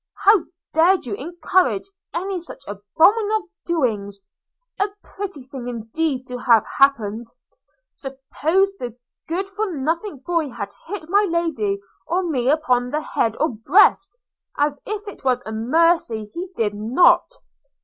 [0.25, 4.23] how dared you encourage any such abominable doings?–
[4.81, 7.25] A pretty thing indeed to have happen!
[7.93, 11.77] –Suppose the good for nothing boy had hit my lady
[12.07, 14.17] or me upon the head or breast,
[14.57, 17.29] as it was a mercy he did not!